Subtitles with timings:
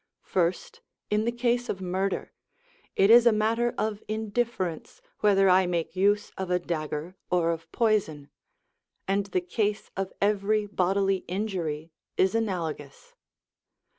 [0.23, 0.81] First,
[1.11, 2.33] in the case of murder,
[2.95, 7.71] it is a matter of indifference whether I make use of a dagger or of
[7.71, 8.31] poison;
[9.07, 13.13] and the case of every bodily injury is analogous.